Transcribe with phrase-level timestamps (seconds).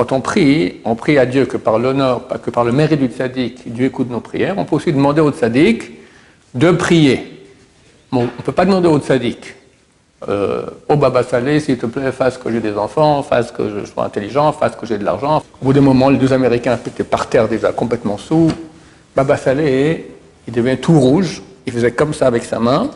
[0.00, 3.08] quand on prie, on prie à Dieu que par l'honneur, que par le mérite du
[3.08, 4.54] tzaddik, Dieu écoute nos prières.
[4.56, 5.92] On peut aussi demander au tzaddik
[6.54, 7.44] de prier.
[8.10, 9.54] On ne peut pas demander au tzaddik,
[10.26, 13.84] euh, au Baba Salé, s'il te plaît, fasse que j'ai des enfants, fasse que je
[13.84, 15.42] sois intelligent, fasse que j'ai de l'argent.
[15.60, 18.50] Au bout d'un moment, les deux Américains étaient par terre déjà complètement sous.
[19.14, 20.12] Baba Salé,
[20.48, 22.88] il devient tout rouge, il faisait comme ça avec sa main.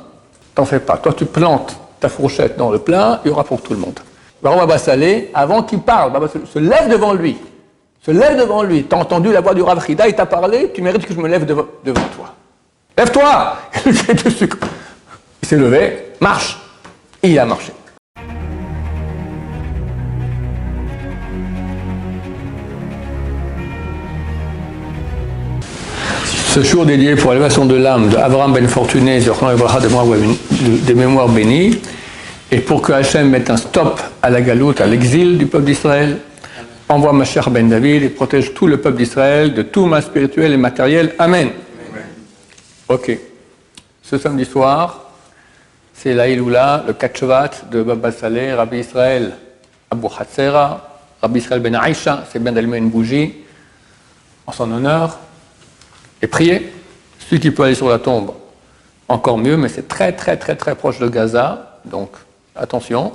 [0.54, 0.96] T'en fais pas.
[0.96, 4.00] Toi, tu plantes ta fourchette dans le plat, il y aura pour tout le monde.
[4.44, 7.38] Baron Baba Salé, avant qu'il parle, Baba Salé se lève devant lui.
[8.04, 8.84] Se lève devant lui.
[8.84, 11.26] T'as entendu la voix du Rav Frida, il t'a parlé, tu mérites que je me
[11.26, 12.34] lève devant, toi.
[12.98, 16.58] Lève-toi Il s'est levé, marche.
[17.22, 17.72] Il a marché.
[26.52, 31.80] Ce jour dédié pour l'élévation de l'âme de Abraham Ben Fortuné, des mémoires bénies,
[32.50, 36.18] et pour que Hachem mette un stop à la galoute, à l'exil du peuple d'Israël,
[36.88, 40.52] envoie ma chère Ben David et protège tout le peuple d'Israël de tout mal spirituel
[40.52, 41.14] et matériel.
[41.18, 41.50] Amen.
[42.88, 43.18] Ok.
[44.02, 45.10] Ce samedi soir,
[45.94, 49.32] c'est la le Kachovat de Baba Saleh, Rabbi Israël
[49.90, 53.34] Abu Hatzera, Rabbi Israël Ben Aïcha, c'est bien d'allumer une bougie
[54.46, 55.18] en son honneur
[56.20, 56.72] et prier.
[57.18, 58.32] Celui qui peut aller sur la tombe,
[59.08, 62.10] encore mieux, mais c'est très très très très proche de Gaza, donc
[62.56, 63.12] attention.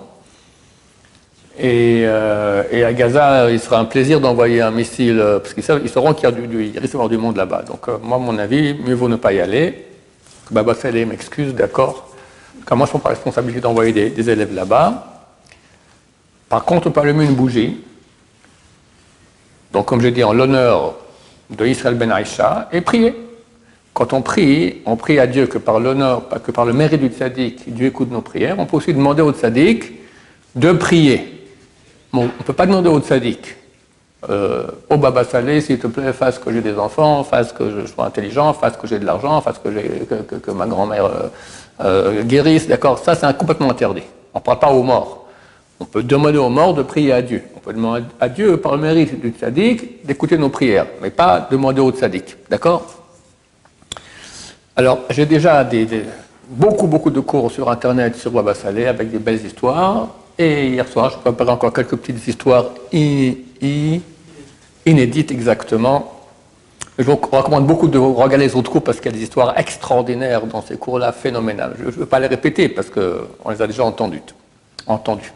[1.57, 6.13] Et, euh, à Gaza, il sera un plaisir d'envoyer un missile, euh, parce qu'ils sauront
[6.13, 7.63] qu'il y a risque d'avoir du monde là-bas.
[7.63, 9.85] Donc, euh, moi, mon avis, mieux vaut ne pas y aller.
[10.51, 12.15] Baba Saleh m'excuse, d'accord.
[12.65, 15.21] Quand moi, je prends pas la responsabilité d'envoyer des, élèves là-bas.
[16.47, 17.81] Par contre, on peut allumer une bougie.
[19.73, 20.95] Donc, comme je dis, en l'honneur
[21.49, 23.28] de Israël Ben Aïcha, et prier.
[23.99, 27.09] Quand on prie, on prie à Dieu que par l'honneur, que par le mérite du
[27.09, 28.55] tzaddik, Dieu écoute nos prières.
[28.57, 29.91] On peut aussi demander au tzaddik
[30.55, 31.45] de prier.
[32.13, 33.57] On ne peut pas demander au tzaddik,
[34.29, 37.85] euh, au Baba Salé, s'il te plaît, fasse que j'ai des enfants, fasse que je
[37.87, 41.27] sois intelligent, fasse que j'ai de l'argent, fasse que, ma grand-mère euh,
[41.83, 42.99] euh, guérisse, d'accord?
[42.99, 44.03] Ça, c'est complètement interdit.
[44.33, 45.25] On ne parle pas aux morts.
[45.81, 47.43] On peut demander aux morts de prier à Dieu.
[47.53, 51.45] On peut demander à Dieu, par le mérite du tzaddik, d'écouter nos prières, mais pas
[51.51, 52.98] demander au tzaddik, d'accord?
[54.79, 55.67] Alors, j'ai déjà
[56.47, 60.07] beaucoup, beaucoup de cours sur Internet sur Baba Salé avec des belles histoires.
[60.37, 64.01] Et hier soir, je préparais encore quelques petites histoires inédites
[65.31, 66.21] exactement.
[66.97, 69.59] Je vous recommande beaucoup de regarder les autres cours parce qu'il y a des histoires
[69.59, 71.73] extraordinaires dans ces cours-là, phénoménales.
[71.77, 74.21] Je ne veux pas les répéter parce qu'on les a déjà entendues.
[74.87, 75.33] entendues.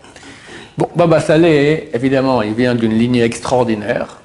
[0.77, 4.19] Bon, Baba Saleh, évidemment, il vient d'une lignée extraordinaire.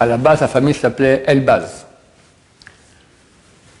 [0.00, 1.83] À la base, sa famille s'appelait Elbaz.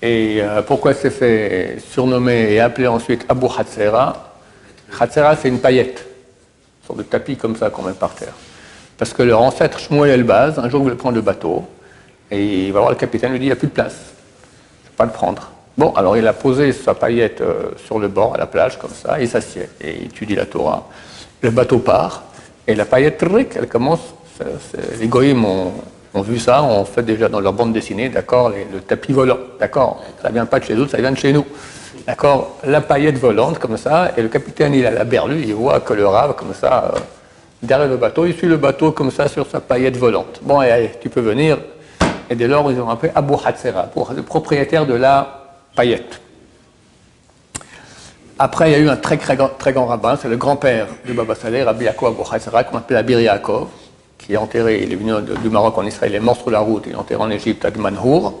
[0.04, 4.34] Et euh, pourquoi s'est fait surnommer et appeler ensuite Abu Hatzera
[5.00, 6.06] Hatzera, c'est une paillette,
[6.82, 8.34] une sorte de tapis comme ça qu'on met par terre.
[8.98, 11.64] Parce que leur ancêtre Shmuel Elbaz, un jour, voulait prendre le bateau.
[12.30, 13.94] Et il va voir le capitaine, lui dit, il n'y a plus de place.
[13.94, 15.50] Je ne peux pas le prendre.
[15.78, 18.92] Bon, alors il a posé sa paillette euh, sur le bord, à la plage, comme
[18.92, 20.86] ça, et il s'assied, et il étudie la Torah.
[21.40, 22.24] Le bateau part,
[22.66, 23.24] et la paillette,
[23.56, 24.00] elle commence,
[25.00, 25.72] les goïms ont,
[26.22, 30.30] vu ça, ont fait déjà dans leur bande dessinée, d'accord, le tapis volant, d'accord, ça
[30.30, 31.44] vient pas de chez eux, ça vient de chez nous.
[32.06, 35.80] D'accord, la paillette volante, comme ça, et le capitaine, il a la berlue, il voit
[35.80, 36.98] que le rave, comme ça, euh,
[37.62, 40.40] derrière le bateau, il suit le bateau comme ça sur sa paillette volante.
[40.42, 41.58] Bon, allez, tu peux venir,
[42.28, 45.44] et dès lors, ils ont appelé Abu Hatzera, le propriétaire de la
[45.74, 46.20] paillette.
[48.38, 51.34] Après, il y a eu un très, très, grand rabbin, c'est le grand-père de Baba
[51.34, 53.68] Saleh, Rabbi Yaakov Abu Hatzera, qu'on appelle Abir Yaakov,
[54.18, 56.60] qui est enterré, il est venu du Maroc en Israël, il est mort sur la
[56.60, 58.40] route, il est enterré en Égypte à Manhour.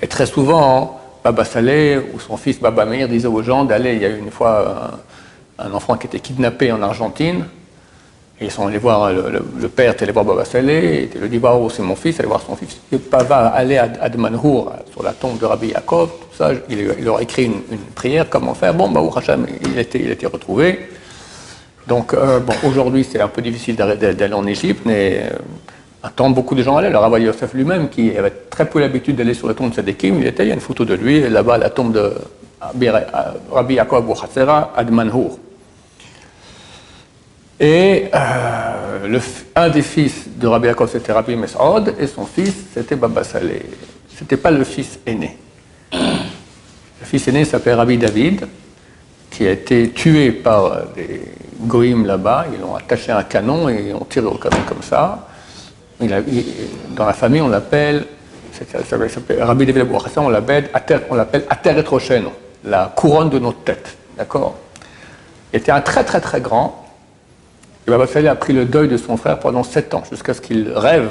[0.00, 4.02] Et très souvent, Baba Saleh ou son fils Baba Meir disaient aux gens d'aller, il
[4.02, 4.92] y a eu une fois
[5.58, 7.44] un enfant qui était kidnappé en Argentine,
[8.40, 11.40] et ils sont allés voir, le, père était allé voir Baba Saleh, il lui dit
[11.42, 12.78] oh, c'est mon fils, allez voir son fils.
[12.92, 17.16] Il va aller à Admanhour, sur la tombe de Rabbi Yaakov, tout ça, il, leur
[17.16, 17.62] a écrit une,
[17.96, 18.74] prière, comment faire.
[18.74, 20.78] Bon, bah, Hacham, il été, il été retrouvé.
[21.88, 25.38] Donc, euh, bon, aujourd'hui, c'est un peu difficile d'aller en Égypte, mais euh,
[26.02, 26.90] un temps, beaucoup de gens allaient.
[26.90, 30.20] Le Rabbi Yosef lui-même, qui avait très peu l'habitude d'aller sur la tombe de Sadekim,
[30.20, 32.12] il était, il y a une photo de lui, là-bas, la tombe de
[32.60, 35.38] Rabbi Yaakov Bouchatzera, Admanhour.
[37.58, 39.20] Et euh, le,
[39.56, 43.64] un des fils de Rabbi Yaakov, c'était Rabbi Mesaud, et son fils, c'était Baba Saleh.
[44.14, 45.38] Ce n'était pas le fils aîné.
[45.90, 48.46] Le fils aîné s'appelait Rabbi David,
[49.30, 51.22] qui a été tué par des
[51.60, 52.46] goïms là-bas.
[52.52, 55.26] Ils l'ont attaché à un canon et ont tiré au canon comme ça.
[56.00, 58.06] Dans la famille, on l'appelle,
[59.40, 59.86] Rabbi David
[60.30, 61.82] l'appelle on l'appelle Ater
[62.64, 63.96] la couronne de notre tête.
[64.16, 64.56] D'accord?
[65.52, 66.84] Il était un très très très grand
[67.86, 70.72] Et Baba a pris le deuil de son frère pendant sept ans, jusqu'à ce qu'il
[70.74, 71.10] rêve.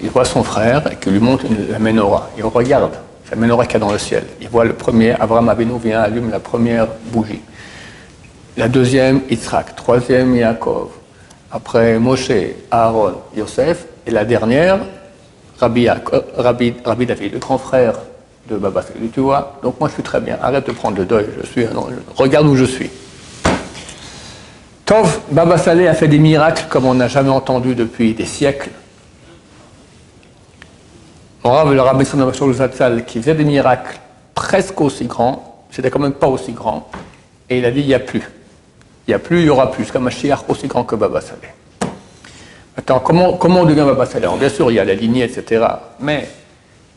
[0.00, 2.30] Il voit son frère et qu'il lui montre la menorah.
[2.38, 2.92] Il regarde
[3.30, 4.24] la menorah qu'il y a dans le ciel.
[4.40, 7.40] Il voit le premier, Abraham Avinu vient, allume la première bougie.
[8.58, 9.76] La deuxième, Yitzhak.
[9.76, 10.88] Troisième, Yaakov.
[11.52, 12.32] Après Moshe,
[12.72, 13.86] Aaron, Yosef.
[14.04, 14.80] Et la dernière,
[15.60, 17.94] Rabbi, David, le grand frère
[18.50, 18.82] de Baba.
[19.14, 19.60] Tu vois?
[19.62, 20.38] Donc moi je suis très bien.
[20.42, 21.26] Arrête de prendre le deuil.
[21.40, 21.66] Je suis,
[22.16, 22.90] regarde où je suis.
[24.84, 28.70] Tov, Baba Saleh a fait des miracles comme on n'a jamais entendu depuis des siècles.
[31.44, 34.00] Mon Rav, le Rabbi Zatzal, qui faisait des miracles
[34.34, 36.90] presque aussi grands, c'était quand même pas aussi grand,
[37.48, 38.22] et il a dit il n'y a plus.
[39.08, 41.22] Il n'y a plus, il y aura plus, comme un chiard aussi grand que Baba
[41.22, 41.54] Saleh.
[42.76, 45.64] Maintenant, comment, on devient Baba Saleh Bien sûr, il y a la lignée, etc.
[45.98, 46.28] Mais,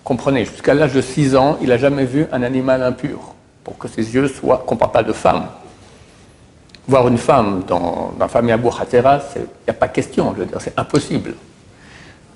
[0.04, 3.88] comprenez, jusqu'à l'âge de 6 ans, il n'a jamais vu un animal impur, pour que
[3.88, 5.46] ses yeux soient, qu'on ne pas de femme,
[6.86, 10.48] voir une femme dans, la famille Abou Hatera, il n'y a pas question, je veux
[10.48, 11.34] dire, c'est impossible.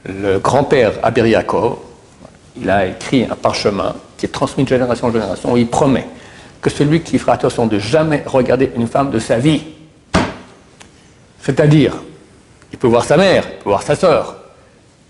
[0.05, 1.79] Le grand-père Abiriakov,
[2.61, 6.07] il a écrit un parchemin qui est transmis de génération en génération il promet
[6.65, 9.61] que celui qui fera attention de jamais regarder une femme de sa vie,
[11.39, 11.93] c'est-à-dire,
[12.71, 14.35] il peut voir sa mère, il peut voir sa sœur,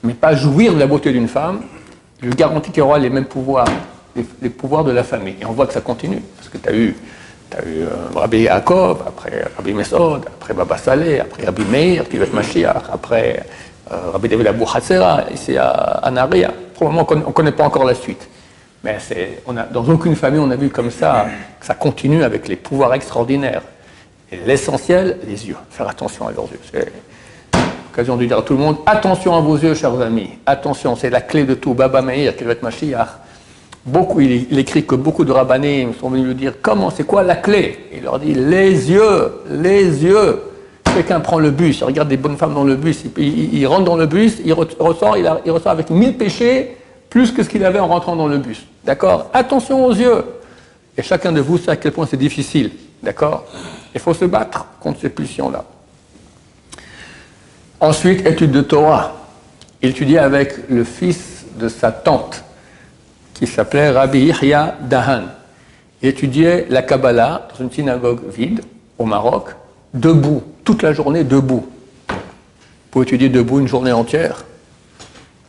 [0.04, 1.62] mais pas jouir de la beauté d'une femme,
[2.22, 3.70] il lui garantit qu'il aura les mêmes pouvoirs,
[4.42, 5.38] les, pouvoirs de la famille.
[5.42, 6.94] Et on voit que ça continue, parce que tu as eu
[7.66, 12.34] eu euh, Rabbi Yaakov, après Rabbi Mesod, après Baba Saleh, après Rabbi Meir, va être
[12.34, 13.46] Mashiach, après
[13.94, 15.70] euh, Rabbi David Abou Hassera, ici à,
[16.04, 16.12] à.
[16.74, 18.28] Probablement on ne connaît pas encore la suite.
[18.86, 19.00] Mais
[19.48, 21.26] on a, dans aucune famille, on a vu comme ça
[21.60, 23.64] que ça continue avec les pouvoirs extraordinaires.
[24.32, 25.56] Et l'essentiel, les yeux.
[25.72, 26.60] Faire attention à leurs yeux.
[26.72, 26.92] C'est
[27.90, 30.30] l'occasion de dire à tout le monde attention à vos yeux, chers amis.
[30.46, 31.74] Attention, c'est la clé de tout.
[31.74, 33.08] Baba Meir, être Mashiach,
[33.88, 37.36] Beaucoup, il, écrit que beaucoup de rabbinés sont venus lui dire comment, c'est quoi la
[37.36, 37.88] clé?
[37.94, 40.42] Il leur dit les yeux, les yeux.
[40.84, 43.98] Quelqu'un prend le bus, il regarde des bonnes femmes dans le bus, il, rentre dans
[43.98, 46.78] le bus, il ressort, il, il ressort avec mille péchés,
[47.10, 48.66] plus que ce qu'il avait en rentrant dans le bus.
[48.86, 49.30] D'accord?
[49.34, 50.24] Attention aux yeux.
[50.98, 52.72] Et chacun de vous sait à quel point c'est difficile.
[53.02, 53.46] D'accord?
[53.94, 55.66] Il faut se battre contre ces pulsions-là.
[57.80, 59.14] Ensuite, étude de Torah.
[59.82, 62.44] Il étudiait avec le fils de sa tante
[63.34, 65.24] qui s'appelait Rabbi Yahya Dahan.
[66.02, 68.62] Il étudiait la Kabbalah dans une synagogue vide
[68.98, 69.50] au Maroc,
[69.94, 71.68] debout, toute la journée debout.
[72.92, 74.46] Pour étudier debout une journée entière,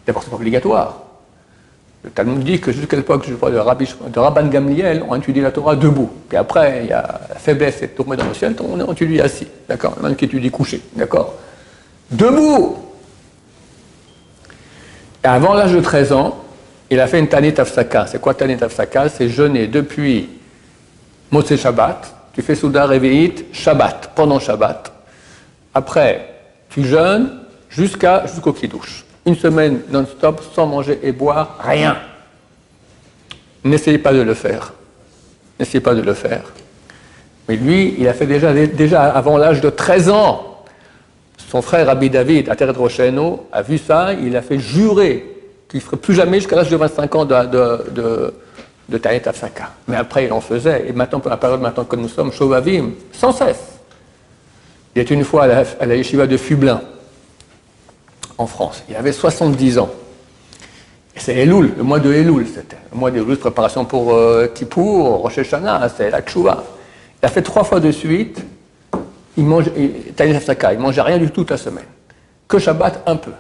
[0.07, 1.06] d'abord c'est pas obligatoire.
[2.07, 5.75] Le Talmud dit que jusqu'à l'époque de, Rabbi, de Rabban Gamliel, on étudié la Torah
[5.75, 6.09] debout.
[6.29, 9.49] Puis après, il y a la faiblesse est tombée dans le ciel, on étudie assis.
[9.69, 10.81] D'accord Même qui étudie couché.
[10.95, 11.35] D'accord
[12.09, 12.77] Debout
[15.25, 16.39] Et avant l'âge de 13 ans,
[16.91, 18.07] il a fait une Tanit Afsaka.
[18.07, 20.29] C'est quoi Tanit Afsaka C'est jeûner depuis
[21.33, 22.15] Moshe Shabbat.
[22.33, 24.93] Tu fais Souda Revi'it Shabbat, pendant Shabbat.
[25.75, 26.35] Après,
[26.69, 29.06] tu jeûnes jusqu'à, jusqu'au Kiddush.
[29.27, 31.97] Une semaine non-stop, sans manger et boire, rien.
[33.65, 34.73] N'essayez pas de le faire.
[35.59, 36.53] N'essayez pas de le faire.
[37.49, 40.65] Mais lui, il a fait déjà, déjà avant l'âge de 13 ans.
[41.49, 45.25] Son frère Rabbi David, à Terre Rocheno, a vu ça, il a fait jurer
[45.69, 47.35] qu'il ne ferait plus jamais jusqu'à l'âge de 25 ans de,
[47.91, 48.35] de,
[48.89, 49.71] de, Afsaka.
[49.87, 50.87] Mais après, il en faisait.
[50.89, 53.79] Et maintenant, pour la période maintenant que nous sommes, Shovavim, sans cesse.
[54.95, 56.81] Il était une fois à la, yeshiva de Fublin,
[58.39, 58.83] en France.
[58.89, 59.91] Il avait 70 ans.
[61.17, 62.77] C'est Elul, le mois de Elul, c'était.
[62.93, 66.63] Le mois de Elul, préparation pour euh, Kippour, Rosh Hashanah, c'est la Tshuva.
[67.23, 68.43] Il a fait trois fois de suite,
[69.37, 71.87] il mangeait, il, il mangeait rien du tout la semaine.
[72.47, 73.33] Que Shabbat, un peu.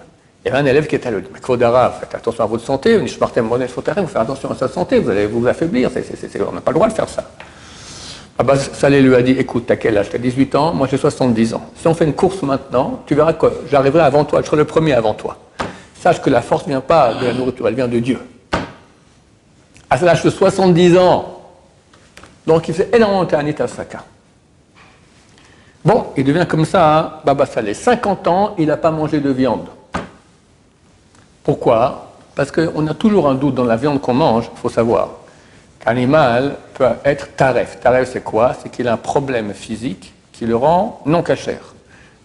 [0.44, 2.96] Il y avait un élève qui était là, mais Kodara, faites attention à votre santé,
[2.98, 6.88] vous faire attention à sa santé, vous allez vous affaiblir, on n'a pas le droit
[6.88, 7.28] de faire ça.
[8.38, 10.10] Abbas Saleh lui a dit, écoute, t'as quel âge?
[10.10, 11.70] T'as 18 ans, moi j'ai 70 ans.
[11.76, 14.66] Si on fait une course maintenant, tu verras que j'arriverai avant toi, je serai le
[14.66, 15.38] premier avant toi.
[15.98, 18.20] Sache que la force ne vient pas de la nourriture, elle vient de Dieu.
[19.88, 21.40] À l'âge de 70 ans,
[22.46, 24.04] donc il fait énormément de Tanit Saka.
[25.82, 27.72] Bon, il devient comme ça, hein, Baba Saleh.
[27.72, 29.66] 50 ans, il n'a pas mangé de viande.
[31.42, 32.12] Pourquoi?
[32.34, 35.08] Parce qu'on a toujours un doute dans la viande qu'on mange, il faut savoir
[35.86, 37.80] animal peut être taref.
[37.80, 38.54] Taref, c'est quoi?
[38.60, 41.74] C'est qu'il a un problème physique qui le rend non cachère.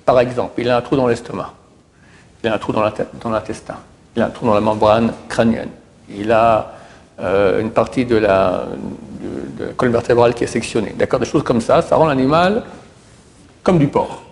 [0.05, 1.53] Par exemple, il a un trou dans l'estomac,
[2.43, 3.75] il a un trou dans l'intestin,
[4.15, 5.69] il a un trou dans la membrane crânienne,
[6.09, 6.73] il a
[7.21, 8.65] euh, une partie de la,
[9.77, 10.93] colonne vertébrale qui est sectionnée.
[10.97, 11.19] D'accord?
[11.19, 12.63] Des choses comme ça, ça rend l'animal
[13.63, 14.23] comme du porc.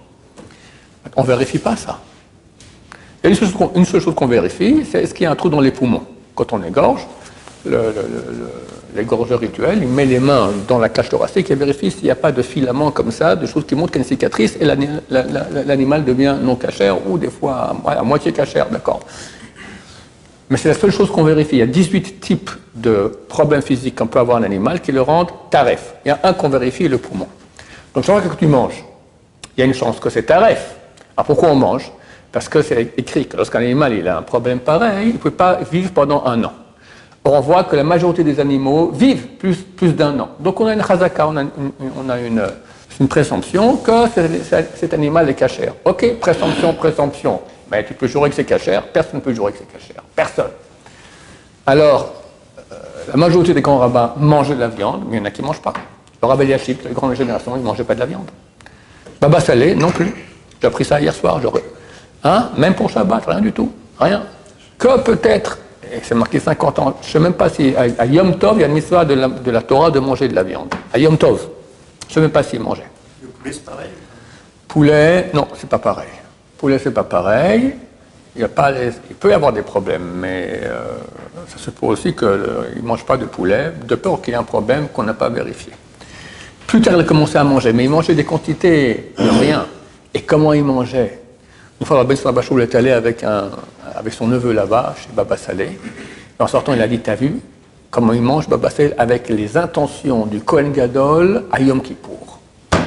[1.15, 1.99] On ne vérifie pas ça.
[3.23, 3.39] Il y a
[3.75, 6.03] une seule chose qu'on vérifie, c'est est-ce qu'il y a un trou dans les poumons?
[6.35, 7.05] Quand on égorge,
[7.65, 12.11] les gorgeurs rituels, il met les mains dans la cage thoracique et vérifie s'il n'y
[12.11, 14.57] a pas de filaments comme ça, de choses qui montrent qu'il y a une cicatrice
[14.59, 19.01] et l'animal devient non cachère ou des fois à, moitié cachère, d'accord.
[20.49, 21.57] Mais c'est la seule chose qu'on vérifie.
[21.57, 25.01] Il y a 18 types de problèmes physiques qu'on peut avoir un animal qui le
[25.01, 25.93] rendent taref.
[26.05, 27.27] Il y a un qu'on vérifie, le poumon.
[27.93, 28.83] Donc chaque fois que tu manges,
[29.55, 30.75] il y a une chance que c'est taref.
[31.15, 31.91] Alors pourquoi on mange?
[32.31, 35.31] Parce que c'est écrit que lorsqu'un animal il a un problème pareil, il ne peut
[35.31, 36.53] pas vivre pendant un an
[37.33, 40.29] on voit que la majorité des animaux vivent plus, plus d'un an.
[40.39, 42.41] Donc on a une chazaka, on a une,
[42.99, 43.91] une, présomption que
[44.75, 45.73] cet animal est cachère.
[45.85, 47.41] Ok, présomption, présomption.
[47.71, 50.03] Mais tu peux jurer que c'est cachère, personne ne peut jurer que c'est cachère.
[50.15, 50.51] Personne.
[51.65, 52.13] Alors,
[52.71, 52.75] euh,
[53.09, 55.41] la majorité des grands rabbins mangeaient de la viande, mais il y en a qui
[55.41, 55.73] ne mangent pas.
[56.21, 58.29] Le rabbin Yachip, la grande génération, ils ne mangeaient pas de la viande.
[59.21, 60.13] Baba Salé, non plus.
[60.61, 61.39] J'ai appris ça hier soir.
[62.23, 62.49] Hein?
[62.57, 63.71] Même pour Shabbat, rien du tout.
[63.99, 64.23] Rien.
[64.77, 65.59] Que peut-être
[65.91, 66.97] et c'est marqué 50 ans.
[67.01, 69.15] Je ne sais même pas si à, Yom Tov, il y a une histoire de
[69.15, 70.73] la, Torah de manger de la viande.
[70.93, 71.47] À Yom Tov.
[72.07, 72.87] Je ne sais même pas s'il mangeait.
[73.21, 73.89] Le poulet, c'est pareil
[74.67, 76.09] Poulet, non, c'est pas pareil.
[76.57, 77.73] Poulet, c'est pas pareil.
[78.35, 80.97] Il, y a pas il peut y avoir des problèmes, mais euh,
[81.47, 84.39] ça se peut aussi qu'il ne mange pas de poulet, de peur qu'il y ait
[84.39, 85.73] un problème qu'on n'a pas vérifié.
[86.67, 89.65] Plus tard, il a commencé à manger, mais il mangeait des quantités de rien.
[90.13, 91.19] Et comment il mangeait?
[91.79, 93.49] Une fois, Rabbi Bachou est allé avec un,
[93.95, 95.79] avec son neveu là-bas, chez Baba Saleh.
[96.37, 97.39] En sortant, il a dit, t'as vu
[97.89, 102.39] comment il mange Baba Saleh avec les intentions du Kohen Gadol à Yom Kippour?
[102.71, 102.77] Ah,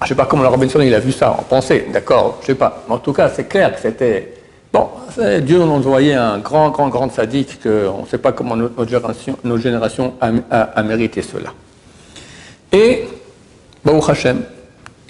[0.00, 2.44] je ne sais pas comment le Robinson il a vu ça en pensée, d'accord, je
[2.44, 2.84] ne sais pas.
[2.88, 4.34] Mais en tout cas, c'est clair que c'était...
[4.72, 4.88] Bon,
[5.42, 8.86] Dieu nous a envoyé un grand, grand, grand sadique qu'on ne sait pas comment notre
[8.86, 11.50] génération, génération a, mérité cela.
[12.72, 13.04] Et,
[13.84, 14.42] Baruch Hashem,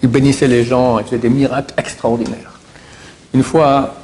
[0.03, 2.54] il bénissait les gens, il faisait des miracles extraordinaires.
[3.35, 3.95] Une fois,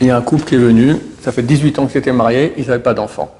[0.00, 2.52] il y a un couple qui est venu, ça fait 18 ans qu'ils étaient mariés,
[2.58, 3.34] ils n'avaient pas d'enfants.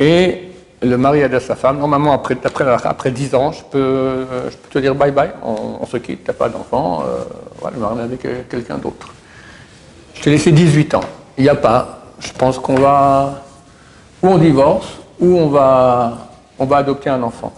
[0.00, 0.48] Et
[0.82, 2.36] le mari a dit à sa femme, normalement après,
[2.84, 6.30] après, 10 ans, je peux, je peux te dire bye bye, on, se quitte, tu
[6.30, 7.24] n'as pas d'enfant, euh,
[7.60, 9.08] voilà, je vais avec quelqu'un d'autre.
[10.14, 11.04] Je t'ai laissé 18 ans,
[11.36, 13.42] il n'y a pas, je pense qu'on va,
[14.22, 14.88] ou on divorce,
[15.20, 16.28] ou on va,
[16.58, 17.52] on va adopter un enfant.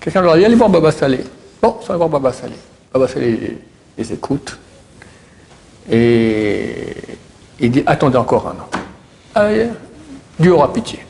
[0.00, 1.20] Quelqu'un leur a dit, allez voir Baba Salé.
[1.62, 2.54] Bon, ça va voir Baba Salé.
[2.92, 3.58] Baba Salé
[3.98, 4.58] les écoute.
[5.90, 6.94] Et
[7.58, 9.42] il dit Attendez encore un an.
[10.38, 11.00] Dieu aura pitié.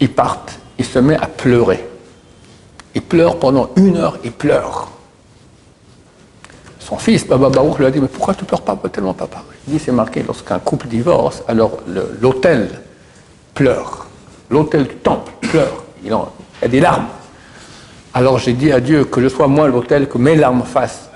[0.00, 1.86] Ils partent, il se met à pleurer.
[2.94, 4.90] Il pleure pendant une heure, il pleure.
[6.78, 8.76] Son fils, Baba Baruch, lui a dit Mais pourquoi tu pleures pas?
[8.92, 9.44] Tellement papa.
[9.66, 11.78] Il dit C'est marqué lorsqu'un couple divorce, alors
[12.20, 12.80] l'autel
[13.54, 14.06] pleure.
[14.50, 15.84] L'autel du temple pleure.
[16.02, 17.06] Il, y a des larmes.
[18.12, 21.09] Alors j'ai dit à Dieu que je sois moi l'autel, que mes larmes fassent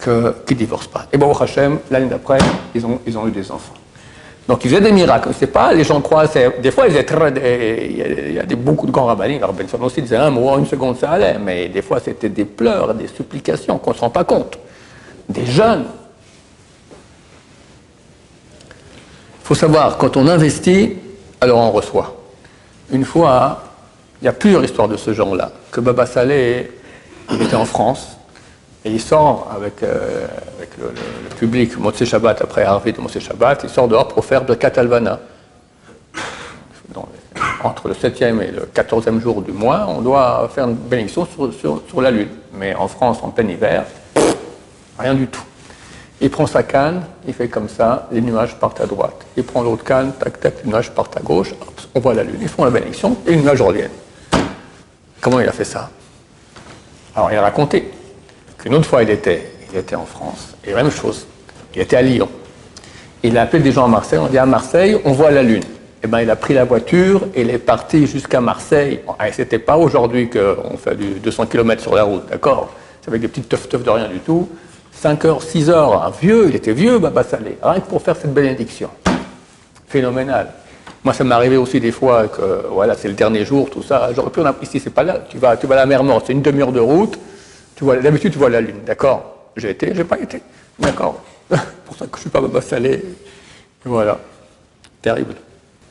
[0.00, 1.06] qui ne divorcent pas.
[1.12, 2.38] Et bon, Hachem, l'année d'après,
[2.74, 3.74] ils ont, ils ont eu des enfants.
[4.48, 5.28] Donc ils faisaient des miracles.
[5.38, 7.88] C'est pas, les gens croient, des fois, ils étaient
[8.28, 9.36] il y a, beaucoup de grands rabbins.
[9.36, 11.38] Alors Benson aussi disait un mot, une seconde, ça allait.
[11.38, 14.58] Mais des fois, c'était des pleurs, des supplications qu'on ne se rend pas compte.
[15.28, 15.84] Des jeunes.
[19.42, 20.96] Il faut savoir, quand on investit,
[21.40, 22.16] alors on reçoit.
[22.90, 23.62] Une fois,
[24.20, 25.52] il y a plusieurs histoires de ce genre-là.
[25.70, 26.70] Que Baba Saleh
[27.40, 28.16] était en France
[28.84, 30.26] et il sort avec, euh,
[30.78, 34.54] le, public, Motsé Shabbat, après Harvey de Motsé Shabbat, il sort dehors pour faire de
[34.54, 35.20] Katalvana.
[37.62, 42.00] entre le 7e et le 14e jour du mois, on doit faire une bénédiction sur,
[42.00, 42.30] la Lune.
[42.54, 43.84] Mais en France, en plein hiver,
[44.98, 45.42] rien du tout.
[46.22, 49.26] Il prend sa canne, il fait comme ça, les nuages partent à droite.
[49.36, 51.54] Il prend l'autre canne, tac, tac, les nuages partent à gauche,
[51.94, 52.38] on voit la Lune.
[52.40, 53.90] Ils font la bénédiction et les nuages reviennent.
[55.20, 55.90] Comment il a fait ça?
[57.14, 57.90] Alors il a raconté.
[58.66, 61.26] Une autre fois, il était, il était en France, et même chose,
[61.74, 62.28] il était à Lyon.
[63.22, 65.62] Il a appelé des gens à Marseille, on dit à Marseille, on voit la Lune.
[66.02, 69.00] Eh bien, il a pris la voiture et il est parti jusqu'à Marseille.
[69.28, 72.70] Ce c'était pas aujourd'hui qu'on fait du 200 km sur la route, d'accord?
[73.02, 74.48] C'est avec des petites teuf-teuf de rien du tout.
[74.92, 78.16] 5 heures, 6 heures, un vieux, il était vieux, Baba Salé, rien que pour faire
[78.16, 78.90] cette bénédiction.
[79.88, 80.48] Phénoménal.
[81.02, 84.10] Moi, ça m'est arrivé aussi des fois que, voilà, c'est le dernier jour, tout ça.
[84.14, 85.20] J'aurais pu ici, c'est pas là.
[85.30, 87.18] Tu vas, tu vas à la mer c'est une demi-heure de route
[87.80, 90.42] d'habitude, tu vois la Lune, d'accord J'ai été, j'ai pas été,
[90.78, 93.04] d'accord Pour ça que je suis pas Baba Salé.
[93.84, 94.18] Voilà.
[95.02, 95.34] Terrible.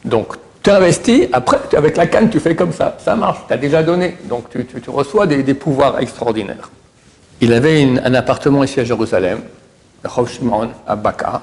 [0.06, 2.98] Donc, tu investis, après, avec la canne, tu fais comme ça.
[3.04, 4.18] Ça marche, tu as déjà donné.
[4.26, 6.70] Donc, tu, reçois des, pouvoirs extraordinaires.
[7.42, 9.42] Il avait un appartement ici à Jérusalem,
[10.04, 11.42] à Baka.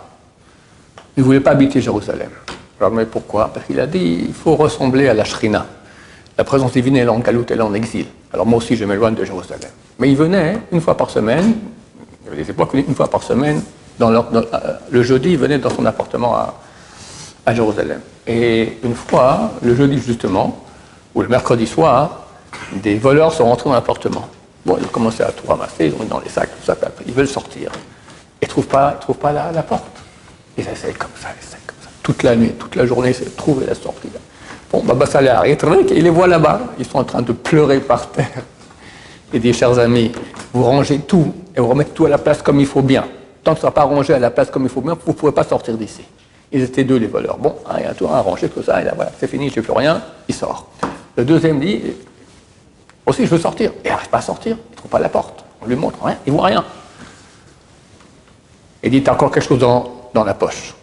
[1.16, 2.30] Il ne voulait pas habiter Jérusalem.
[2.78, 3.50] Alors, mais pourquoi?
[3.52, 5.66] Parce qu'il a dit il faut ressembler à la Shrina.
[6.38, 8.06] La présence divine est en galoute, elle est en exil.
[8.32, 9.70] Alors moi aussi, je m'éloigne de Jérusalem.
[9.98, 11.54] Mais il venait une fois par semaine,
[12.22, 13.62] il y avait des époques, une fois par semaine,
[14.00, 14.22] euh,
[14.90, 16.36] le jeudi, il venait dans son appartement
[17.46, 18.00] à, Jérusalem.
[18.26, 20.64] Et une fois, le jeudi justement,
[21.14, 22.26] ou le mercredi soir,
[22.72, 24.28] des voleurs sont rentrés dans l'appartement.
[24.64, 26.76] Bon, ils ont commencé à tout ramasser, ils ont mis dans les sacs, tout ça,
[27.06, 27.70] ils veulent sortir.
[28.42, 29.84] Ils ne trouvent pas, trouvent pas la, porte.
[30.58, 31.88] Ils essayent comme ça, ils essayent comme ça.
[32.02, 34.08] Toute la nuit, toute la journée, c'est trouver la sortie.
[34.72, 35.58] Bon, Baba Saleh arrive,
[35.90, 36.60] il les voit là-bas.
[36.78, 38.42] Ils sont en train de pleurer par terre.
[39.32, 40.12] Il dit, chers amis,
[40.52, 43.04] vous rangez tout et vous remettez tout à la place comme il faut bien.
[43.42, 45.12] Tant que ça ne sera pas rangé à la place comme il faut bien, vous
[45.12, 46.02] ne pouvez pas sortir d'ici.
[46.52, 47.38] Ils étaient deux, les voleurs.
[47.38, 49.56] Bon, il y a tout à ranger, tout ça, et là, voilà, c'est fini, je
[49.56, 50.68] n'ai plus rien, il sort.
[51.16, 51.82] Le deuxième dit,
[53.04, 53.70] aussi, je veux sortir.
[53.84, 55.44] Et il n'arrive pas à sortir, il ne trouve pas la porte.
[55.62, 56.64] On lui montre rien, il ne voit rien.
[58.82, 60.74] Il dit, as encore quelque chose dans, dans la poche.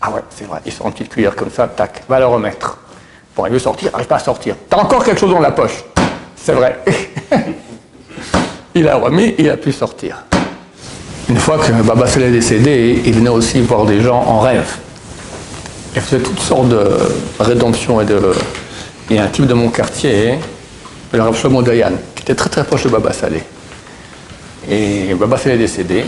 [0.00, 2.78] Ah ouais, c'est vrai, il sort une petite cuillère comme ça, tac, va le remettre.
[3.36, 4.54] Bon, il veut sortir, il n'arrive pas à sortir.
[4.68, 5.84] T'as encore quelque chose dans la poche.
[6.36, 6.78] C'est vrai.
[8.74, 10.24] il a remis, il a pu sortir.
[11.28, 14.76] Une fois que Baba Saleh est décédé, il venait aussi voir des gens en rêve.
[15.94, 16.86] Il faisait toutes sortes de
[17.40, 18.20] rédemptions et de.
[19.10, 20.38] Il y a un type de mon quartier,
[21.12, 23.42] le Rav Shlomo Dayan, qui était très très proche de Baba Saleh.
[24.68, 26.04] Et Baba Saleh est décédé,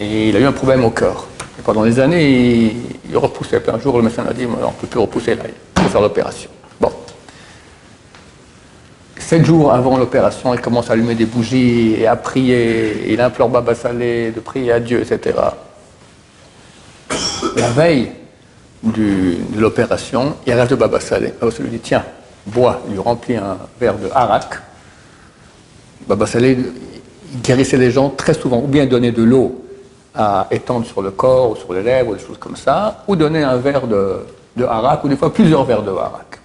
[0.00, 1.26] et il a eu un problème au cœur.
[1.58, 2.74] Et pendant des années,
[3.10, 3.62] il, repoussait.
[3.68, 5.44] un jour, le médecin a dit on ne peut plus repousser là,
[5.76, 6.50] il faut faire l'opération.
[9.24, 13.10] Sept jours avant l'opération, il commence à allumer des bougies et à prier.
[13.10, 15.38] Il implore Baba Saleh de prier à Dieu, etc.
[17.56, 18.12] La veille
[18.82, 21.32] de l'opération, il rêve de Baba Saleh.
[21.40, 22.04] Baba Saleh lui dit Tiens,
[22.44, 22.82] bois.
[22.86, 24.60] Il lui remplit un verre de harak.
[26.06, 26.58] Baba Saleh
[27.42, 29.64] guérissait les gens très souvent, ou bien donner de l'eau
[30.14, 33.16] à étendre sur le corps ou sur les lèvres, ou des choses comme ça, ou
[33.16, 34.18] donner un verre de,
[34.54, 36.40] de harak, ou des fois plusieurs verres de harak.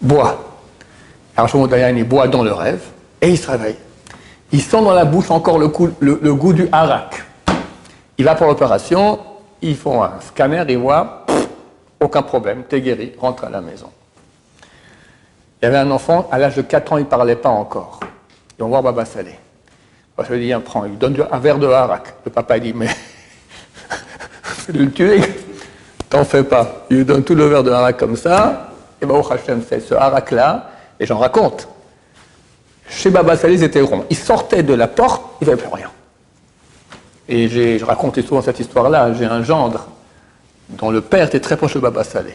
[0.00, 0.46] Bois.
[1.40, 2.82] Alors Dayan, il boit dans le rêve
[3.22, 3.76] et il se réveille.
[4.52, 7.24] Il sent dans la bouche encore le, goût du harak.
[8.18, 9.18] Il va pour l'opération,
[9.62, 11.24] ils font un scanner, il voit
[11.98, 13.88] aucun problème, t'es guéri, rentre à la maison.
[15.62, 18.00] Il y avait un enfant, à l'âge de 4 ans, il ne parlait pas encore.
[18.58, 19.34] Ils vont voir Baba Salé.
[20.18, 22.16] Baba Salé dit, prends, il donne un verre de harak.
[22.26, 22.88] Le papa dit, mais
[24.58, 25.22] c'est le tuer,
[26.10, 26.84] t'en fais pas.
[26.90, 29.80] Il lui donne tout le verre de harak comme ça, et ben, au Hachem, c'est
[29.80, 31.66] ce harak-là, et j'en raconte.
[32.88, 34.04] Chez Baba Salé, c'était rond.
[34.10, 35.90] Il sortait de la porte, il n'y plus rien.
[37.28, 39.14] Et je racontais souvent cette histoire-là.
[39.14, 39.88] J'ai un gendre
[40.68, 42.34] dont le père était très proche de Baba Salé.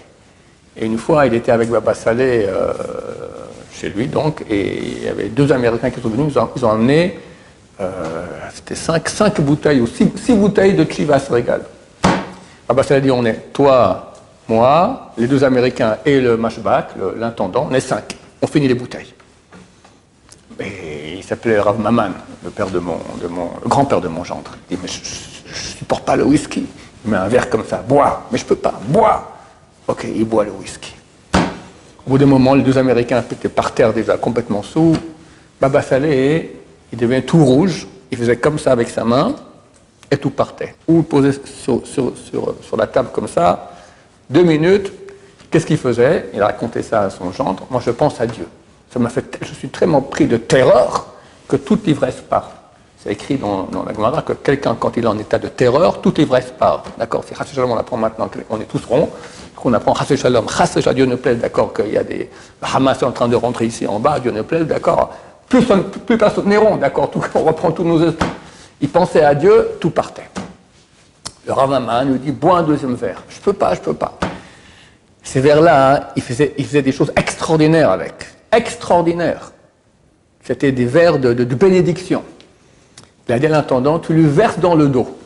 [0.77, 2.73] Et une fois, il était avec Baba Salé euh,
[3.71, 7.19] chez lui, donc, et il y avait deux Américains qui sont venus, ils ont, amené,
[7.79, 11.61] euh, c'était cinq, cinq, bouteilles ou six, bouteilles de Chivas Regal.
[12.67, 14.13] Baba Salé dit, on est toi,
[14.49, 19.13] moi, les deux Américains et le mashback, l'intendant, on est cinq on finit les bouteilles.
[20.59, 22.09] Et il s'appelait Rav Maman,
[22.43, 24.51] le père de mon, de mon grand-père de mon gendre.
[24.69, 26.65] Il dit, mais je ne supporte pas le whisky.
[27.03, 29.31] Il met un verre comme ça, bois, mais je peux pas, bois.
[29.87, 30.93] Ok, il boit le whisky.
[31.33, 34.95] Au bout d'un moment, les deux Américains étaient par terre déjà complètement sous.
[35.59, 36.55] Baba Saleh,
[36.91, 39.35] il devient tout rouge, il faisait comme ça avec sa main,
[40.09, 40.75] et tout partait.
[40.87, 43.71] Ou il posait sur la table comme ça,
[44.29, 44.91] deux minutes,
[45.55, 46.31] Qu'est-ce qu'il faisait?
[46.33, 47.65] Il a raconté ça à son gendre.
[47.69, 48.45] Moi, je pense à Dieu.
[48.91, 51.05] Ça m'a fait, je suis tellement pris de terreur
[51.47, 52.51] que toute l'ivresse part.
[52.97, 56.17] C'est écrit dans, la Gemara que quelqu'un, quand il est en état de terreur, toute
[56.17, 56.83] l'ivresse part.
[56.97, 57.23] D'accord?
[57.25, 59.09] C'est Chassé Shalom, on apprend maintenant qu'on est tous ronds,
[59.55, 60.45] qu'on apprend Chassé Shalom.
[60.49, 62.29] Shalom, Dieu ne plaise, d'accord, qu'il y a des.
[62.61, 65.13] Hamas en train de rentrer ici en bas, Dieu ne plaise, d'accord?
[65.47, 65.65] Plus,
[66.05, 68.27] plus personne n'est rond, d'accord, on reprend tous nos esprits.
[68.81, 70.29] Il pensait à Dieu, tout partait.
[71.47, 73.23] Le Ravaman nous dit bois un deuxième verre.
[73.29, 74.19] Je peux pas, je peux pas.
[75.25, 78.13] Ces vers-là, hein, il, faisait, des choses extraordinaires avec.
[78.51, 79.51] Extraordinaires.
[80.43, 82.23] C'était des vers de, bénédiction.
[83.27, 85.17] Il a dit à l'intendant, tu lui verses dans le dos.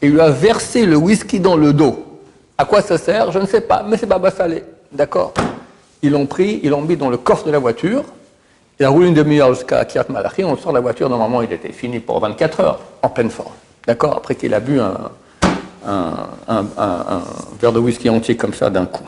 [0.00, 2.20] Et il lui a versé le whisky dans le dos.
[2.56, 4.62] À quoi ça sert Je ne sais pas, mais c'est Baba Salé.
[4.92, 5.34] D'accord
[6.00, 8.04] Ils l'ont pris, ils l'ont mis dans le coffre de la voiture.
[8.78, 10.44] Il a roulé une demi-heure jusqu'à Kiat Malachi.
[10.44, 13.52] On sort de la voiture, normalement, il était fini pour 24 heures, en pleine forme.
[13.84, 15.10] D'accord Après qu'il a bu un,
[15.86, 17.22] un,
[17.60, 19.04] verre de whisky entier comme ça d'un coup.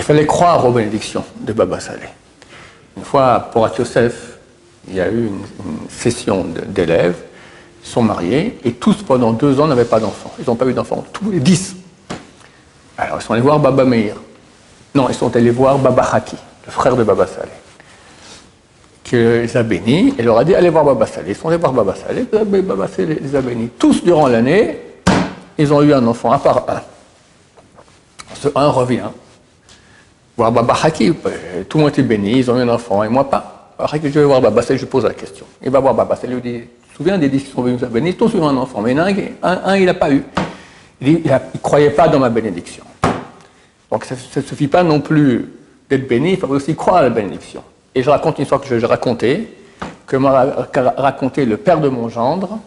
[0.00, 2.08] Il fallait croire aux bénédictions de Baba Saleh.
[2.96, 4.38] Une fois, pour Yosef,
[4.88, 5.42] il y a eu une,
[5.90, 7.16] session d'élèves,
[7.84, 10.32] ils sont mariés, et tous pendant deux ans n'avaient pas d'enfants.
[10.38, 11.76] Ils n'ont pas eu d'enfants, tous les dix.
[12.96, 14.14] Alors ils sont allés voir Baba Meir.
[14.94, 17.50] Non, ils sont allés voir Baba Haki, le frère de Baba Saleh,
[19.04, 21.32] qui les a bénis et leur a dit allez voir Baba Saleh.
[21.32, 23.68] Ils sont allés voir Baba Saleh, Baba Saleh les a bénis.
[23.78, 24.78] Tous durant l'année,
[25.58, 26.80] ils ont eu un enfant, un par un.
[28.34, 29.10] Ce un revient
[30.36, 33.08] voir Baba Haki, euh, tout le monde était béni, ils ont eu un enfant, et
[33.08, 33.74] moi pas.
[33.78, 35.46] Alors je vais voir Baba je pose la question.
[35.62, 37.82] Il va voir Baba il lui dit, tu te souviens des dix qui sont venus
[37.82, 39.06] à bénir, tous ont un enfant, mais un,
[39.42, 40.22] un, il n'a pas eu.
[41.00, 42.84] Il ne croyait pas dans ma bénédiction.
[43.90, 45.48] Donc ça ne suffit pas non plus
[45.88, 47.62] d'être béni, il faut aussi croire à la bénédiction.
[47.94, 49.48] Et je raconte une histoire que je, racontais,
[50.06, 52.58] que m'a raconté le père de mon gendre,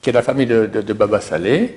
[0.00, 1.76] qui est de la famille de, Baba Saleh,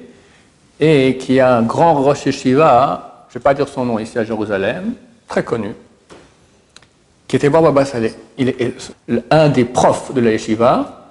[0.80, 4.20] et qui a un grand Rosh Yeshiva, je ne vais pas dire son nom ici
[4.20, 4.94] à Jérusalem,
[5.28, 5.74] très connu,
[7.28, 8.14] qui était voir Baba Saleh.
[8.38, 8.76] Il est
[9.32, 11.10] un des profs de la Yeshiva,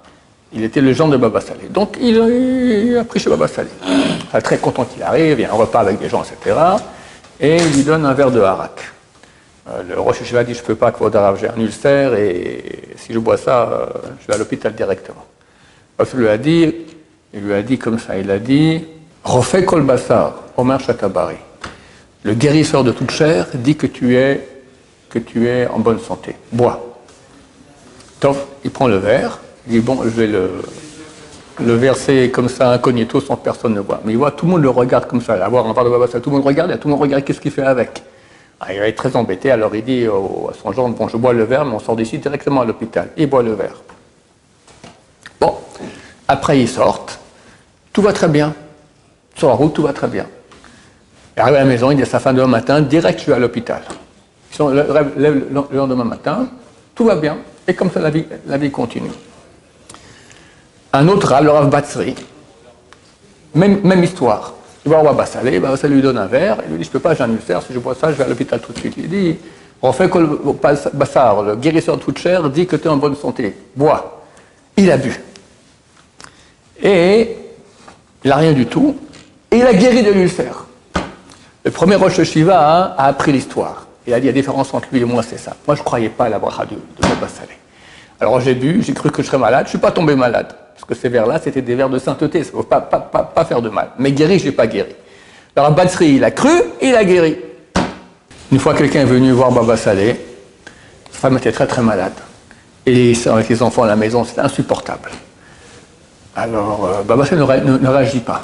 [0.53, 1.67] il était le genre de Baba Saleh.
[1.69, 3.71] Donc il, a pris chez Baba Saleh.
[4.41, 6.57] très content qu'il arrive, il y a un repas avec des gens, etc.
[7.41, 8.93] Et il lui donne un verre de harak.
[9.67, 13.11] Euh, le Rosh Yeshiva dit Je ne peux pas, Kvodarav, j'ai un ulcère et si
[13.11, 13.85] je bois ça, euh,
[14.21, 15.25] je vais à l'hôpital directement.
[15.99, 16.73] Il lui a dit,
[17.33, 18.81] il lui a dit comme ça il a dit
[19.25, 21.35] Refais Kol Bassar, Omer Shatabari.
[22.23, 26.35] Le guérisseur de toute chair dit que tu es, en bonne santé.
[26.51, 26.95] Bois.
[28.21, 30.49] Donc, il prend le verre, il dit Bon, je vais le,
[31.59, 34.01] verser comme ça incognito sans que personne ne voit.
[34.05, 35.33] Mais il voit, tout le monde le regarde comme ça.
[35.45, 37.41] Avoir un verre de Bassar, tout le monde regarde et tout le monde regarde qu'est-ce
[37.41, 38.01] qu'il fait avec?
[38.61, 41.43] Ah, il être très embêté, alors il dit à son gendre, bon, je bois le
[41.43, 43.09] verre, mais on sort d'ici directement à l'hôpital.
[43.17, 43.81] Il boit le verre.
[45.41, 45.53] Bon,
[46.29, 47.19] après ils sortent,
[47.91, 48.53] tout va très bien.
[49.35, 50.25] Sur la route, tout va très bien.
[51.35, 53.33] Il arrive à la maison, il dit à sa femme demain matin, direct, je vais
[53.33, 53.81] à l'hôpital.
[54.59, 56.47] Le, lendemain matin,
[56.93, 59.09] tout va bien, et comme ça, la vie, la vie continue.
[60.91, 62.13] Un autre rab, le Rav Batsri,
[63.55, 64.53] même, même histoire.
[64.85, 66.99] Il va voir Bassalé, Bassalé lui donne un verre, il lui dit Je ne peux
[66.99, 68.95] pas, j'ai un ulcère, si je bois ça, je vais à l'hôpital tout de suite.
[68.97, 69.37] Il dit
[69.81, 70.19] On fait que
[70.93, 73.55] Bassar, le guérisseur de toute chair, dit que tu es en bonne santé.
[73.75, 74.23] Bois.
[74.75, 75.19] Il a bu.
[76.81, 77.37] Et
[78.23, 78.97] il n'a rien du tout.
[79.51, 80.65] Et il a guéri de l'ulcère.
[81.63, 83.87] Le premier Roche Shiva hein, a appris l'histoire.
[84.05, 85.55] Il a dit la différence entre lui et moi, c'est ça.
[85.65, 87.57] Moi, je ne croyais pas à la bracha de, de Bassalé.
[88.19, 90.47] Alors j'ai bu, j'ai cru que je serais malade, je ne suis pas tombé malade.
[90.73, 93.69] Parce que ces vers-là, c'était des vers de sainteté, ça ne faut pas, faire de
[93.69, 93.89] mal.
[93.99, 94.95] Mais guéri, je n'ai pas guéri.
[95.55, 96.49] Alors Batsri, il a cru,
[96.81, 97.37] il a guéri.
[98.51, 100.19] Une fois, quelqu'un est venu voir Baba Saleh,
[101.11, 102.13] sa femme était très très malade.
[102.85, 105.09] Et avec les enfants à la maison, c'était insupportable.
[106.35, 108.41] Alors, euh, Baba Saleh ne, réagit pas.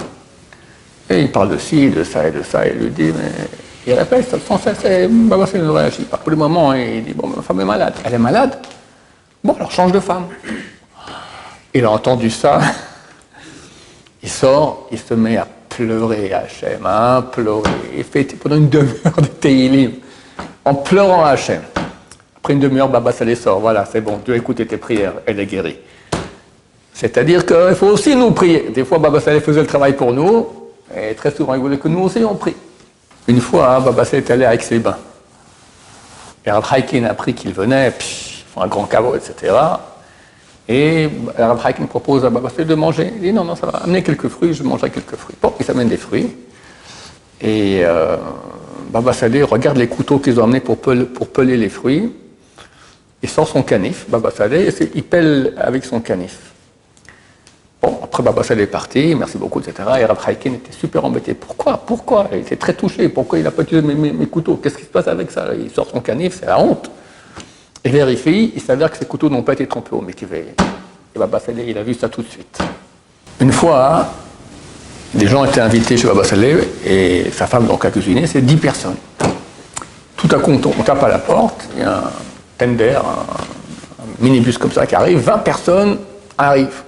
[1.09, 3.31] Et il parle de ci, de ça et de ça, et il lui dit, mais
[3.87, 6.17] il répète sans cesse, et Baba Saleh ne réagit pas.
[6.17, 7.93] Pour le moment, il dit, bon, ma femme est malade.
[8.03, 8.59] Elle est malade
[9.43, 10.25] Bon, alors change de femme.
[11.73, 12.59] Il a entendu ça,
[14.23, 17.69] il sort, il se met à pleurer Hachem, à pleurer.
[17.97, 19.91] Il fait pendant une demi-heure de Teilim,
[20.65, 21.61] en pleurant Hachem.
[22.37, 23.59] Après une demi-heure, Baba les sort.
[23.59, 25.79] Voilà, c'est bon, Dieu a écouté tes prières, elle est guérie.
[26.93, 28.71] C'est-à-dire qu'il faut aussi nous prier.
[28.75, 30.58] Des fois, Baba Saleh faisait le travail pour nous,
[30.95, 32.37] et très souvent, il voulait que nous aussi on.
[33.27, 34.97] Une fois, hein, est allé avec ses bains.
[36.45, 37.93] Et Rav Haikin a appris qu'il venait,
[38.57, 39.53] un grand caveau, etc.
[40.67, 43.11] Et Rav Hakim propose à Baba de manger.
[43.15, 45.35] Il dit non, non, ça va, amener quelques fruits, je mangerai quelques fruits.
[45.41, 46.35] Bon, il s'amène des fruits.
[47.41, 48.17] Et euh,
[48.91, 52.13] Baba Saleh regarde les couteaux qu'ils ont amenés pour, pour peler les fruits.
[53.21, 56.37] Il sort son canif, Baba Saleh, et il pèle avec son canif.
[57.81, 59.73] Bon, après Baba Saleh est parti, merci beaucoup, etc.
[59.99, 61.33] Et Hakim était super embêté.
[61.33, 61.77] Pourquoi?
[61.77, 62.27] Pourquoi?
[62.33, 63.07] Il était très touché.
[63.07, 64.59] Pourquoi il n'a pas utilisé mes, couteaux?
[64.61, 65.47] Qu'est-ce qui se passe avec ça?
[65.57, 66.91] Il sort son canif, c'est la honte.
[67.85, 70.27] Il vérifie, il s'avère que ces couteaux n'ont pas été trempés au métier.
[71.15, 72.59] Et Baba Saleh, il a vu ça tout de suite.
[73.39, 74.07] Une fois,
[75.13, 78.57] des gens étaient invités chez Baba Saleh et sa femme donc a cuisiné, c'est 10
[78.57, 78.97] personnes.
[80.17, 82.11] Tout à coup, on, tape à la porte, il y a un
[82.57, 85.97] tender, un, minibus comme ça qui arrive, 20 personnes
[86.37, 86.83] arrivent.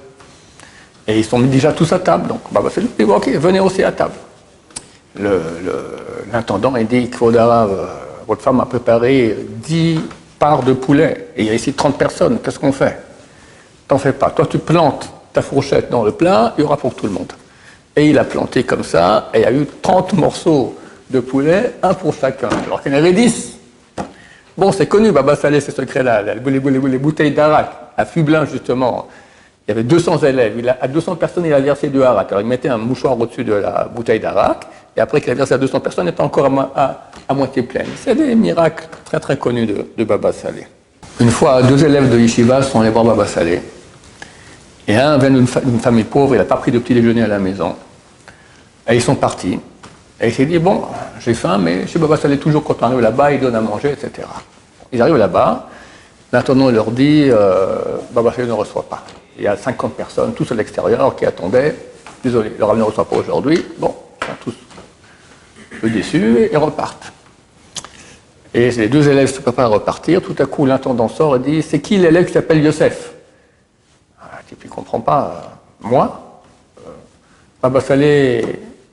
[1.11, 2.27] Et ils sont mis déjà tous à table.
[2.27, 4.13] Donc Baba Saleh dit Ok, venez aussi à table.
[6.31, 7.85] L'intendant, il dit euh,
[8.25, 9.99] votre femme a préparé 10
[10.39, 12.97] part de poulet, et il y a ici 30 personnes, qu'est-ce qu'on fait?
[13.87, 14.29] T'en fais pas.
[14.29, 17.33] Toi, tu plantes ta fourchette dans le plat, il y aura pour tout le monde.
[17.95, 20.77] Et il a planté comme ça, et il y a eu 30 morceaux
[21.09, 23.57] de poulet, un pour chacun, alors qu'il y en avait 10.
[24.57, 29.09] Bon, c'est connu, Baba Salé, ces secrets-là, les, bouteilles d'arak, à Fublin, justement,
[29.71, 32.29] il y avait 200 élèves, il a, à 200 personnes, il a versé du harak.
[32.29, 35.53] Alors il mettait un mouchoir au-dessus de la bouteille d'arak, et après qu'il a versé
[35.53, 37.85] à 200 personnes, il était encore à, moitié pleine.
[37.95, 40.67] C'est des miracles très très connus de, Baba Salé.
[41.21, 43.61] Une fois, deux élèves de Yeshiva sont allés voir Baba Salé.
[44.89, 47.39] Et un vient d'une famille pauvre, il n'a pas pris de petit déjeuner à la
[47.39, 47.75] maison.
[48.89, 49.57] Et ils sont partis.
[50.19, 50.81] Et il s'est dit, bon,
[51.21, 53.93] j'ai faim, mais chez Baba Salé, toujours quand on arrive là-bas, il donne à manger,
[53.93, 54.27] etc.
[54.91, 55.69] Ils arrivent là-bas,
[56.33, 57.77] l'intendant leur dit, euh,
[58.11, 59.05] Baba Salé ne reçoit pas.
[59.41, 61.75] Il y a 50 personnes, tous à l'extérieur, qui attendaient.
[62.23, 63.65] Désolé, le ne reçoit pas aujourd'hui.
[63.79, 64.53] Bon, sont tous
[65.81, 67.11] peu déçus et repartent.
[68.53, 70.21] Et les deux élèves se préparent à repartir.
[70.21, 73.13] Tout à coup, l'intendant sort et dit C'est qui l'élève qui s'appelle Yosef?
[74.21, 75.57] Ah, Le type, il ne comprend pas.
[75.79, 76.43] Moi
[76.85, 76.91] euh,
[77.63, 78.45] Baba Salé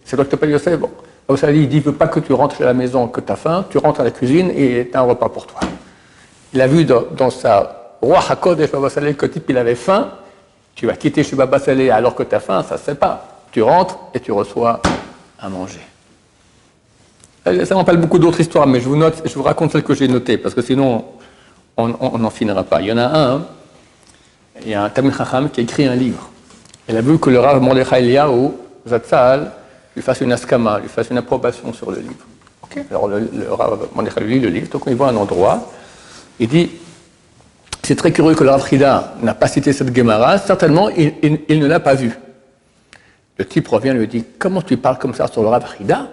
[0.02, 0.78] C'est toi qui t'appelles Yosef?
[0.78, 0.90] Bon.
[1.28, 3.30] Baba Saleh, il dit, il veut pas que tu rentres à la maison, que tu
[3.30, 5.60] as faim, tu rentres à la cuisine et tu as un repas pour toi.
[6.54, 10.10] Il a vu dans, sa roi Hakodesh Baba Saleh que type, il avait faim,
[10.78, 12.94] tu vas quitter chez Baba Saleh alors que tu as faim, ça ne se fait
[12.94, 13.42] pas.
[13.50, 14.80] Tu rentres et tu reçois
[15.40, 15.80] à manger.
[17.48, 19.92] Euh, ça m'appelle beaucoup d'autres histoires, mais je vous, note, je vous raconte celles que
[19.92, 21.04] j'ai notées, parce que sinon,
[21.76, 22.80] on n'en finira pas.
[22.80, 23.42] Il y en a un,
[24.62, 26.30] il y a un Tamil Chacham qui a écrit un livre.
[26.88, 28.50] Il a vu que le Rav Mordechai Eliyahu,
[28.86, 29.50] Zatzal,
[29.96, 32.24] lui fasse une askama, lui fasse une approbation sur le livre.
[32.90, 35.72] Alors le, Rav Mordechai lit le livre, donc il voit un endroit,
[36.38, 36.70] il dit
[37.88, 41.66] c'est très curieux que le Rav Frida n'a pas cité cette Gemara, certainement il, ne
[41.66, 42.12] l'a pas vue.
[43.38, 46.06] Le type revient et lui dit Comment tu parles comme ça sur le Rav Frida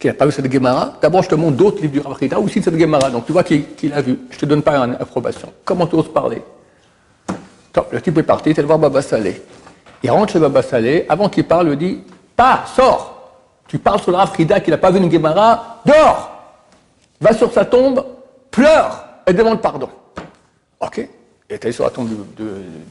[0.00, 2.40] qui n'a pas vu cette Gemara, d'abord je te montre d'autres livres du Rav Chida
[2.40, 4.18] aussi cette Gemara, donc tu vois qu'il a vu.
[4.30, 5.52] Je ne te donne pas une approbation.
[5.64, 6.42] Comment tu oses parler?
[7.92, 9.40] Le type est parti, il est voir Baba Salé.
[10.02, 12.00] Il rentre chez Baba Salé, avant qu'il parle, il lui dit
[12.34, 13.30] Pas, sors.
[13.68, 16.32] Tu parles sur le Rav Chida qui n'a pas vu une Gemara, dors.
[17.20, 18.04] Va sur sa tombe,
[18.50, 19.04] pleure.
[19.28, 19.88] Et demande pardon.
[20.80, 21.08] Ok
[21.50, 22.44] Il allé sur la tombe du,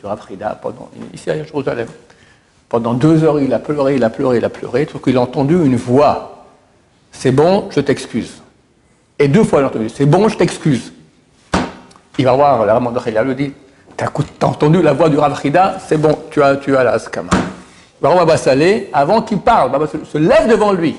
[0.03, 1.87] Rav Chida, pendant, ici à Jérusalem.
[2.69, 5.21] Pendant deux heures, il a pleuré, il a pleuré, il a pleuré, tout qu'il a
[5.21, 6.35] entendu une voix
[7.17, 8.41] c'est bon, je t'excuse.
[9.17, 10.91] Et deux fois, il a entendu, c'est bon, je t'excuse.
[12.17, 13.53] Il va voir, la de lui dit,
[13.95, 14.07] t'as
[14.45, 15.41] entendu la voix du Rav
[15.79, 17.31] c'est bon, tu as, tu as la skama.
[17.33, 20.95] Il va voir Bassalé, avant qu'il parle, Baba se lève devant lui.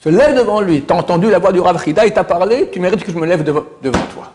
[0.00, 0.82] Se lève devant lui.
[0.82, 3.42] T'as entendu la voix du Rav il t'a parlé, tu mérites que je me lève
[3.44, 3.64] devant,
[4.12, 4.32] toi.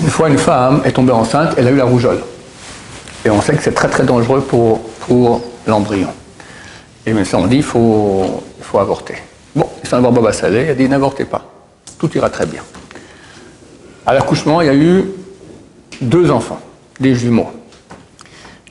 [0.00, 2.20] Une fois, une femme est tombée enceinte, elle a eu la rougeole.
[3.24, 4.80] Et on sait que c'est très très dangereux pour,
[5.66, 6.08] l'embryon.
[7.06, 8.42] Et mais ça, on dit qu'il faut,
[8.74, 9.14] avorter.
[9.54, 11.44] Bon, il s'en va Baba Saleh, il a dit n'avortez pas,
[11.98, 12.62] tout ira très bien.
[14.06, 15.04] À l'accouchement, il y a eu
[16.00, 16.58] deux enfants,
[16.98, 17.50] des jumeaux.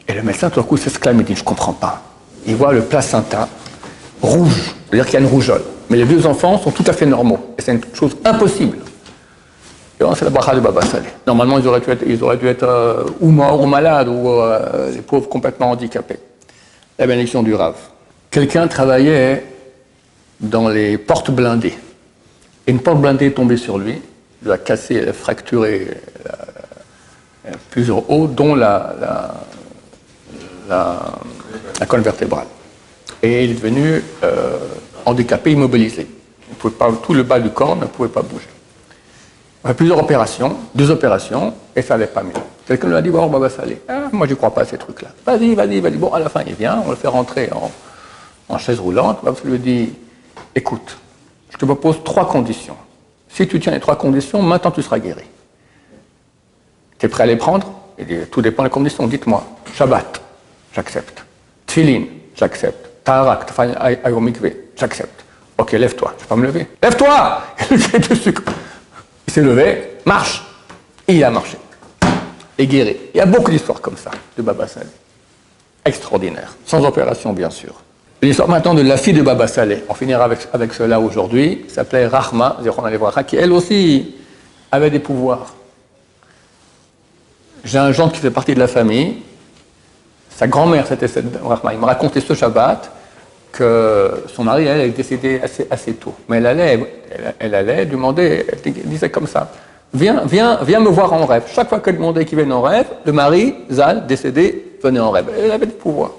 [0.08, 2.02] Et le médecin, tout d'un coup, s'exclame et dit Je ne comprends pas.
[2.48, 3.48] Il voit le placenta
[4.22, 5.62] rouge, c'est-à-dire qu'il y a une rougeole.
[5.90, 7.54] Mais les deux enfants sont tout à fait normaux.
[7.58, 8.78] Et c'est une chose impossible.
[10.16, 10.82] C'est la bracha de Baba.
[11.28, 15.72] Normalement, ils auraient dû être, euh, ou morts ou malades, ou euh, les pauvres complètement
[15.72, 16.18] handicapés.
[16.98, 17.76] La bénédiction du Rav.
[18.32, 19.46] Quelqu'un travaillait
[20.40, 21.78] dans les portes blindées.
[22.66, 24.02] Et une porte blindée est tombée sur lui,
[24.44, 25.88] il a cassé, il a fracturé
[26.28, 28.96] euh, plusieurs os, dont la,
[31.88, 32.48] colonne vertébrale.
[33.22, 34.04] Et il est devenu
[35.06, 36.08] handicapé, immobilisé.
[36.60, 38.48] Tout le bas du corps ne pouvait pas bouger.
[39.64, 42.32] On a plusieurs opérations, deux opérations, et ça n'allait pas mieux.
[42.66, 43.80] Quelqu'un lui a dit, bon, on va s'aller.
[43.88, 45.10] Ah, moi, je ne crois pas à ces trucs-là.
[45.26, 45.98] Vas-y, vas-y, vas-y.
[45.98, 47.72] Bon, à la fin, il vient, on le fait rentrer en,
[48.50, 49.20] en chaise roulante.
[49.24, 49.94] On lui dit,
[50.56, 50.98] écoute,
[51.50, 52.78] je te propose trois conditions.
[53.30, 55.24] Si tu tiens les trois conditions, maintenant tu seras guéri.
[56.98, 57.72] Tu es prêt à les prendre?
[58.32, 59.06] Tout dépend des conditions.
[59.08, 59.44] Dites-moi.
[59.74, 60.22] Shabbat,
[60.74, 61.24] j'accepte.
[61.68, 62.90] Tfilin, j'accepte.
[63.04, 63.46] Taharak,
[64.76, 65.24] j'accepte.
[65.58, 66.12] Ok, lève-toi.
[66.12, 66.68] Je ne vais pas me lever.
[66.82, 68.34] Lève-toi Il
[69.32, 70.44] s'est levé, marche.
[71.08, 71.58] Et il a marché.
[72.58, 72.98] Et guéri.
[73.14, 74.88] Il y a beaucoup d'histoires comme ça de Baba Saleh.
[75.84, 76.56] Extraordinaire.
[76.66, 77.74] Sans opération, bien sûr.
[78.22, 82.06] L'histoire maintenant de la fille de Baba Saleh, on finira avec, avec cela aujourd'hui, s'appelait
[82.06, 82.58] Rahma,
[83.26, 84.16] qui elle aussi
[84.72, 85.56] avait des pouvoirs.
[87.64, 89.18] J'ai un gendre qui fait partie de la famille,
[90.30, 91.08] sa grand-mère c'était
[91.44, 92.92] Rahma, il me racontait ce Shabbat
[93.52, 96.14] que son mari, elle, est décédée assez, tôt.
[96.30, 96.80] Mais elle allait,
[97.40, 99.52] elle, demander, elle disait comme ça,
[99.94, 101.44] viens, viens, viens me voir en rêve.
[101.48, 105.26] Chaque fois qu'elle demandait qu'il vienne en rêve, le mari, Zal, décédé, venait en rêve.
[105.38, 106.12] Elle avait des pouvoirs.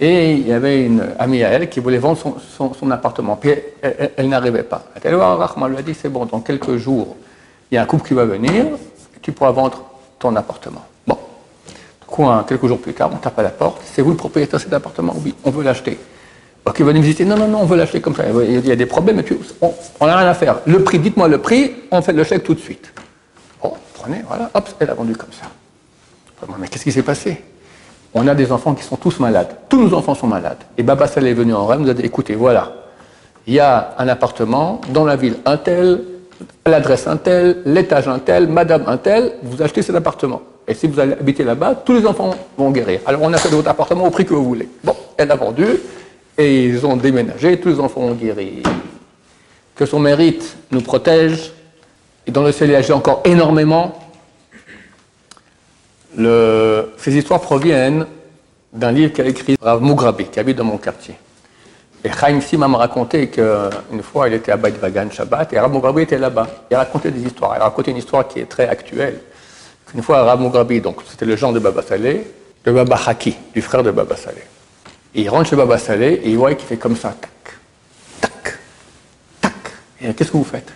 [0.00, 2.18] Et il y avait une amie à elle qui voulait vendre
[2.56, 3.36] son, appartement.
[3.36, 3.50] Puis
[3.82, 4.84] elle, n'arrivait pas.
[5.02, 7.16] Elle lui a dit c'est bon, dans quelques jours,
[7.70, 8.66] il y a un couple qui va venir,
[9.20, 9.82] tu pourras vendre
[10.18, 10.84] ton appartement.
[12.48, 13.80] Quelques jours plus tard, on tape à la porte.
[13.84, 15.98] C'est vous le propriétaire de cet appartement Oui, on veut l'acheter.
[16.64, 17.24] Ok, venez visiter.
[17.24, 18.24] Non, non, non, on veut l'acheter comme ça.
[18.28, 19.24] Il y a des problèmes, mais
[20.00, 20.56] on n'a rien à faire.
[20.66, 22.92] Le prix, dites-moi le prix, on fait le chèque tout de suite.
[23.62, 25.46] Bon, prenez, voilà, hop, elle a vendu comme ça.
[26.58, 27.42] Mais qu'est-ce qui s'est passé?
[28.14, 29.56] On a des enfants qui sont tous malades.
[29.68, 30.58] Tous nos enfants sont malades.
[30.76, 32.72] Et Baba Saleh est venu en rêve, nous a dit, écoutez, voilà,
[33.46, 36.02] il y a un appartement dans la ville un tel,
[36.66, 40.42] l'adresse un tel, l'étage un tel, madame un tel, vous achetez cet appartement.
[40.68, 43.00] Et si vous allez habiter là-bas, tous les enfants vont guérir.
[43.06, 44.68] Alors on a fait votre appartement au prix que vous voulez.
[44.84, 45.64] Bon, elle a vendu,
[46.36, 48.62] et ils ont déménagé, tous les enfants ont guéri.
[49.74, 51.52] Que son mérite nous protège,
[52.26, 53.98] et dans le ciel il encore énormément,
[56.16, 58.04] ces histoires proviennent
[58.70, 61.14] d'un livre qu'a écrit Rav Mugrabi, qui habite dans mon quartier.
[62.04, 65.72] Et Chaim Sima m'a raconté qu'une fois, il était à Beit Vagan Shabbat, et Rav
[65.72, 66.46] Mugrabi était là-bas.
[66.70, 67.54] Il racontait des histoires.
[67.56, 69.20] Il a raconté une histoire qui est très actuelle.
[69.94, 72.26] Une fois, Rav Mugrabi, donc c'était le genre de Baba Saleh,
[72.64, 74.44] de Baba Haki, du frère de Baba Saleh.
[75.14, 77.14] il rentre chez Baba Saleh et il voit qu'il fait comme ça,
[78.20, 79.52] tac.
[80.00, 80.72] Et qu'est-ce que vous faites?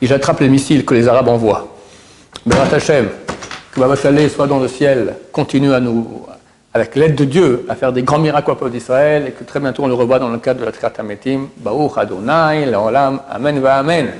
[0.00, 1.76] Et j'attrape les missiles que les Arabes envoient.
[2.46, 3.08] Berat Hashem,
[3.72, 6.26] que Baba Saleh soit dans le ciel, continue à nous,
[6.72, 9.60] avec l'aide de Dieu, à faire des grands miracles au peuple d'Israël et que très
[9.60, 11.48] bientôt on le revoit dans le cadre de la Triatametim.
[11.58, 14.14] Baruch Adonai, Leolam, Amen va Amen.